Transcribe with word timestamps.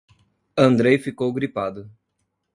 Andrej 0.57 0.97
ficou 0.97 1.31
gripado. 1.31 1.87